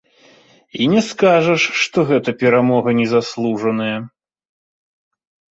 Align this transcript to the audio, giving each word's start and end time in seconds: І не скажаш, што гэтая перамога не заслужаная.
І 0.81 0.87
не 0.93 1.01
скажаш, 1.09 1.61
што 1.81 2.05
гэтая 2.11 2.35
перамога 2.45 2.89
не 3.01 3.07
заслужаная. 3.15 3.95